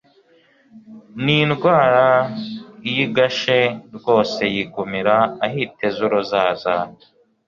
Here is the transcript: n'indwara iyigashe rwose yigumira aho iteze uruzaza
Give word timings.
n'indwara 1.23 2.05
iyigashe 2.89 3.59
rwose 3.95 4.41
yigumira 4.53 5.15
aho 5.45 5.55
iteze 5.67 5.99
uruzaza 6.07 6.75